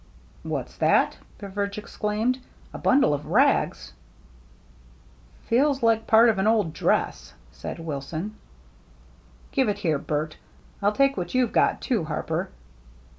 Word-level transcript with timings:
"What's 0.57 0.77
that!" 0.77 1.19
Beveridge 1.37 1.77
exclaimed." 1.77 2.39
A 2.73 2.79
bundle 2.79 3.13
of 3.13 3.27
rags?"" 3.27 3.93
Feels 5.47 5.83
like 5.83 6.07
part 6.07 6.27
of 6.27 6.39
an 6.39 6.47
old 6.47 6.73
dress," 6.73 7.35
said 7.51 7.77
Wilson. 7.77 8.33
"Give 9.51 9.69
it 9.69 9.77
here, 9.77 9.99
Bert. 9.99 10.37
I'll 10.81 10.91
take 10.91 11.17
what 11.17 11.35
you've 11.35 11.53
got 11.53 11.81
too. 11.81 12.03
Harper." 12.05 12.49